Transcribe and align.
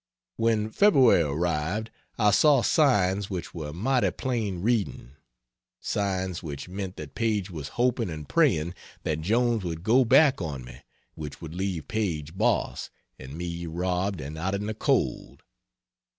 When 0.35 0.71
February 0.71 1.21
arrived, 1.21 1.91
I 2.17 2.31
saw 2.31 2.63
signs 2.63 3.29
which 3.29 3.53
were 3.53 3.71
mighty 3.71 4.09
plain 4.09 4.63
reading. 4.63 5.11
Signs 5.79 6.41
which 6.41 6.67
meant 6.67 6.95
that 6.95 7.13
Paige 7.13 7.51
was 7.51 7.67
hoping 7.77 8.09
and 8.09 8.27
praying 8.27 8.73
that 9.03 9.21
Jones 9.21 9.63
would 9.63 9.83
go 9.83 10.03
back 10.03 10.41
on 10.41 10.63
me 10.63 10.81
which 11.13 11.39
would 11.39 11.53
leave 11.53 11.87
Paige 11.87 12.35
boss, 12.35 12.89
and 13.19 13.35
me 13.37 13.67
robbed 13.67 14.21
and 14.21 14.39
out 14.39 14.55
in 14.55 14.65
the 14.65 14.73
cold. 14.73 15.43